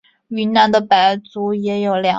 [0.29, 2.09] 云南的白族也有凉粉。